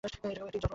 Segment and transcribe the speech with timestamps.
[0.03, 0.63] এটা একটা জঘন্য অপরাধ!